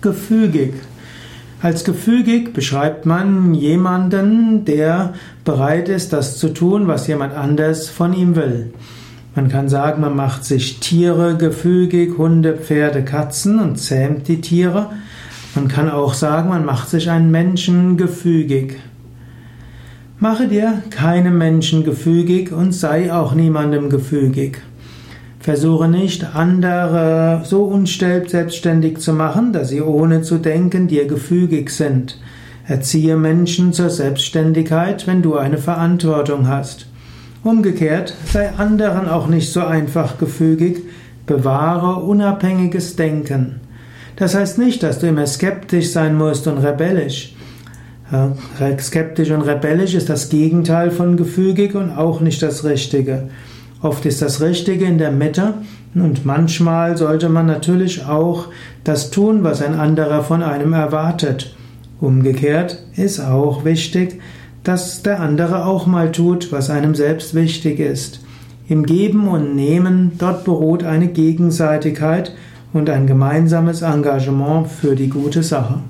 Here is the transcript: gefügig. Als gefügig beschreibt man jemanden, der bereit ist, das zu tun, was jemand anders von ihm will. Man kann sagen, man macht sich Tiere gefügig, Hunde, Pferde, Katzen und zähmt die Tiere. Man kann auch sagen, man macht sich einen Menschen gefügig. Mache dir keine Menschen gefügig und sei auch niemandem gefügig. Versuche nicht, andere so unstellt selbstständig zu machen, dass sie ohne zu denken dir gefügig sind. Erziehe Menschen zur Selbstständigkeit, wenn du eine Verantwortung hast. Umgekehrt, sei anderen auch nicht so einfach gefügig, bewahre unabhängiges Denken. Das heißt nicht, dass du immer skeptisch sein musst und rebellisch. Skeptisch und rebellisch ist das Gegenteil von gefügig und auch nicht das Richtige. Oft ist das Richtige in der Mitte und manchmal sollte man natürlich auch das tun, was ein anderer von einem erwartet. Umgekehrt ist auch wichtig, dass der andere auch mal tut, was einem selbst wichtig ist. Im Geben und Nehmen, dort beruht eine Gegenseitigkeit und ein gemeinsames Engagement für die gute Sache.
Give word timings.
gefügig. 0.00 0.74
Als 1.60 1.82
gefügig 1.82 2.52
beschreibt 2.52 3.04
man 3.04 3.52
jemanden, 3.54 4.64
der 4.64 5.14
bereit 5.44 5.88
ist, 5.88 6.12
das 6.12 6.38
zu 6.38 6.50
tun, 6.50 6.86
was 6.86 7.08
jemand 7.08 7.34
anders 7.34 7.88
von 7.88 8.12
ihm 8.12 8.36
will. 8.36 8.72
Man 9.34 9.48
kann 9.48 9.68
sagen, 9.68 10.00
man 10.00 10.14
macht 10.14 10.44
sich 10.44 10.80
Tiere 10.80 11.36
gefügig, 11.36 12.16
Hunde, 12.16 12.56
Pferde, 12.56 13.04
Katzen 13.04 13.58
und 13.58 13.76
zähmt 13.76 14.28
die 14.28 14.40
Tiere. 14.40 14.90
Man 15.54 15.68
kann 15.68 15.90
auch 15.90 16.14
sagen, 16.14 16.48
man 16.48 16.64
macht 16.64 16.88
sich 16.90 17.10
einen 17.10 17.30
Menschen 17.30 17.96
gefügig. 17.96 18.76
Mache 20.20 20.48
dir 20.48 20.82
keine 20.90 21.30
Menschen 21.30 21.84
gefügig 21.84 22.52
und 22.52 22.72
sei 22.72 23.12
auch 23.12 23.34
niemandem 23.34 23.90
gefügig. 23.90 24.58
Versuche 25.40 25.88
nicht, 25.88 26.34
andere 26.34 27.42
so 27.44 27.64
unstellt 27.64 28.30
selbstständig 28.30 28.98
zu 28.98 29.12
machen, 29.12 29.52
dass 29.52 29.68
sie 29.68 29.80
ohne 29.80 30.22
zu 30.22 30.38
denken 30.38 30.88
dir 30.88 31.06
gefügig 31.06 31.70
sind. 31.70 32.20
Erziehe 32.66 33.16
Menschen 33.16 33.72
zur 33.72 33.88
Selbstständigkeit, 33.88 35.06
wenn 35.06 35.22
du 35.22 35.36
eine 35.36 35.58
Verantwortung 35.58 36.48
hast. 36.48 36.86
Umgekehrt, 37.44 38.14
sei 38.30 38.50
anderen 38.58 39.08
auch 39.08 39.28
nicht 39.28 39.50
so 39.52 39.64
einfach 39.64 40.18
gefügig, 40.18 40.82
bewahre 41.24 42.02
unabhängiges 42.02 42.96
Denken. 42.96 43.60
Das 44.16 44.34
heißt 44.34 44.58
nicht, 44.58 44.82
dass 44.82 44.98
du 44.98 45.06
immer 45.06 45.26
skeptisch 45.26 45.90
sein 45.92 46.16
musst 46.16 46.48
und 46.48 46.58
rebellisch. 46.58 47.36
Skeptisch 48.80 49.30
und 49.30 49.42
rebellisch 49.42 49.94
ist 49.94 50.08
das 50.08 50.28
Gegenteil 50.28 50.90
von 50.90 51.16
gefügig 51.16 51.74
und 51.74 51.92
auch 51.92 52.20
nicht 52.20 52.42
das 52.42 52.64
Richtige. 52.64 53.28
Oft 53.80 54.06
ist 54.06 54.22
das 54.22 54.40
Richtige 54.40 54.86
in 54.86 54.98
der 54.98 55.12
Mitte 55.12 55.54
und 55.94 56.26
manchmal 56.26 56.96
sollte 56.96 57.28
man 57.28 57.46
natürlich 57.46 58.04
auch 58.04 58.46
das 58.82 59.10
tun, 59.10 59.44
was 59.44 59.62
ein 59.62 59.74
anderer 59.74 60.24
von 60.24 60.42
einem 60.42 60.72
erwartet. 60.72 61.54
Umgekehrt 62.00 62.82
ist 62.96 63.20
auch 63.20 63.64
wichtig, 63.64 64.20
dass 64.64 65.02
der 65.02 65.20
andere 65.20 65.64
auch 65.64 65.86
mal 65.86 66.10
tut, 66.10 66.50
was 66.52 66.70
einem 66.70 66.94
selbst 66.94 67.34
wichtig 67.34 67.78
ist. 67.80 68.20
Im 68.68 68.84
Geben 68.84 69.28
und 69.28 69.54
Nehmen, 69.54 70.12
dort 70.18 70.44
beruht 70.44 70.84
eine 70.84 71.08
Gegenseitigkeit 71.08 72.32
und 72.72 72.90
ein 72.90 73.06
gemeinsames 73.06 73.82
Engagement 73.82 74.68
für 74.68 74.94
die 74.94 75.08
gute 75.08 75.42
Sache. 75.42 75.80